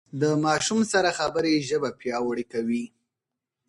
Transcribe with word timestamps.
د 0.21 0.23
ماشوم 0.45 0.79
سره 0.93 1.09
خبرې 1.19 1.53
ژبه 1.69 1.89
پياوړې 1.99 2.45
کوي. 2.53 2.85